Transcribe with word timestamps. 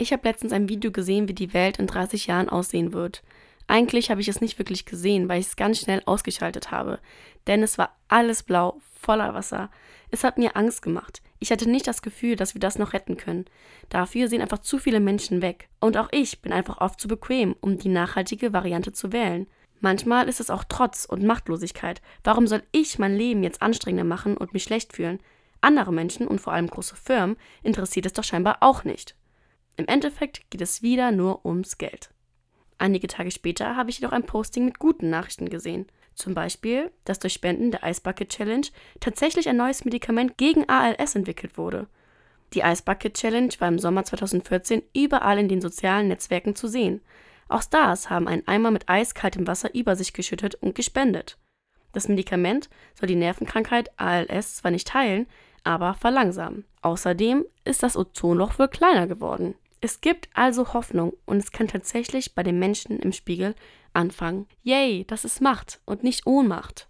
Ich 0.00 0.12
habe 0.12 0.28
letztens 0.28 0.52
ein 0.52 0.68
Video 0.68 0.92
gesehen, 0.92 1.26
wie 1.26 1.34
die 1.34 1.52
Welt 1.52 1.78
in 1.78 1.88
30 1.88 2.28
Jahren 2.28 2.48
aussehen 2.48 2.92
wird. 2.92 3.24
Eigentlich 3.66 4.12
habe 4.12 4.20
ich 4.20 4.28
es 4.28 4.40
nicht 4.40 4.56
wirklich 4.56 4.84
gesehen, 4.84 5.28
weil 5.28 5.40
ich 5.40 5.48
es 5.48 5.56
ganz 5.56 5.80
schnell 5.80 6.02
ausgeschaltet 6.06 6.70
habe. 6.70 7.00
Denn 7.48 7.64
es 7.64 7.78
war 7.78 7.96
alles 8.06 8.44
blau, 8.44 8.80
voller 9.00 9.34
Wasser. 9.34 9.70
Es 10.12 10.22
hat 10.22 10.38
mir 10.38 10.56
Angst 10.56 10.82
gemacht. 10.82 11.20
Ich 11.40 11.50
hatte 11.50 11.68
nicht 11.68 11.88
das 11.88 12.00
Gefühl, 12.00 12.36
dass 12.36 12.54
wir 12.54 12.60
das 12.60 12.78
noch 12.78 12.92
retten 12.92 13.16
können. 13.16 13.46
Dafür 13.88 14.28
sehen 14.28 14.40
einfach 14.40 14.60
zu 14.60 14.78
viele 14.78 15.00
Menschen 15.00 15.42
weg. 15.42 15.68
Und 15.80 15.96
auch 15.96 16.08
ich 16.12 16.42
bin 16.42 16.52
einfach 16.52 16.80
oft 16.80 17.00
zu 17.00 17.08
bequem, 17.08 17.56
um 17.60 17.76
die 17.76 17.88
nachhaltige 17.88 18.52
Variante 18.52 18.92
zu 18.92 19.12
wählen. 19.12 19.48
Manchmal 19.80 20.28
ist 20.28 20.38
es 20.38 20.48
auch 20.48 20.62
Trotz 20.68 21.06
und 21.06 21.24
Machtlosigkeit. 21.24 22.02
Warum 22.22 22.46
soll 22.46 22.62
ich 22.70 23.00
mein 23.00 23.16
Leben 23.16 23.42
jetzt 23.42 23.62
anstrengender 23.62 24.04
machen 24.04 24.36
und 24.36 24.52
mich 24.52 24.62
schlecht 24.62 24.92
fühlen? 24.92 25.18
Andere 25.60 25.92
Menschen 25.92 26.28
und 26.28 26.40
vor 26.40 26.52
allem 26.52 26.68
große 26.68 26.94
Firmen 26.94 27.36
interessiert 27.64 28.06
es 28.06 28.12
doch 28.12 28.24
scheinbar 28.24 28.58
auch 28.60 28.84
nicht. 28.84 29.17
Im 29.78 29.86
Endeffekt 29.86 30.50
geht 30.50 30.60
es 30.60 30.82
wieder 30.82 31.12
nur 31.12 31.46
ums 31.46 31.78
Geld. 31.78 32.10
Einige 32.78 33.06
Tage 33.06 33.30
später 33.30 33.76
habe 33.76 33.90
ich 33.90 34.00
jedoch 34.00 34.10
ein 34.10 34.26
Posting 34.26 34.64
mit 34.64 34.80
guten 34.80 35.08
Nachrichten 35.08 35.48
gesehen. 35.48 35.86
Zum 36.16 36.34
Beispiel, 36.34 36.90
dass 37.04 37.20
durch 37.20 37.34
Spenden 37.34 37.70
der 37.70 37.84
Ice 37.84 38.00
Bucket 38.00 38.28
Challenge 38.28 38.66
tatsächlich 38.98 39.48
ein 39.48 39.56
neues 39.56 39.84
Medikament 39.84 40.36
gegen 40.36 40.68
ALS 40.68 41.14
entwickelt 41.14 41.56
wurde. 41.56 41.86
Die 42.54 42.60
Ice 42.60 42.82
Bucket 42.82 43.14
Challenge 43.14 43.52
war 43.60 43.68
im 43.68 43.78
Sommer 43.78 44.04
2014 44.04 44.82
überall 44.96 45.38
in 45.38 45.48
den 45.48 45.60
sozialen 45.60 46.08
Netzwerken 46.08 46.56
zu 46.56 46.66
sehen. 46.66 47.00
Auch 47.46 47.62
Stars 47.62 48.10
haben 48.10 48.26
einen 48.26 48.48
Eimer 48.48 48.72
mit 48.72 48.88
eiskaltem 48.88 49.46
Wasser 49.46 49.72
über 49.76 49.94
sich 49.94 50.12
geschüttet 50.12 50.56
und 50.56 50.74
gespendet. 50.74 51.38
Das 51.92 52.08
Medikament 52.08 52.68
soll 52.98 53.06
die 53.06 53.14
Nervenkrankheit 53.14 53.92
ALS 53.96 54.56
zwar 54.56 54.72
nicht 54.72 54.92
heilen, 54.92 55.28
aber 55.62 55.94
verlangsamen. 55.94 56.64
Außerdem 56.82 57.44
ist 57.64 57.84
das 57.84 57.96
Ozonloch 57.96 58.58
wohl 58.58 58.68
kleiner 58.68 59.06
geworden. 59.06 59.54
Es 59.80 60.00
gibt 60.00 60.28
also 60.34 60.72
Hoffnung 60.72 61.14
und 61.24 61.38
es 61.38 61.52
kann 61.52 61.68
tatsächlich 61.68 62.34
bei 62.34 62.42
den 62.42 62.58
Menschen 62.58 62.98
im 62.98 63.12
Spiegel 63.12 63.54
anfangen. 63.92 64.46
Yay, 64.62 65.04
das 65.06 65.24
ist 65.24 65.40
Macht 65.40 65.80
und 65.84 66.04
nicht 66.04 66.26
Ohnmacht. 66.26 66.86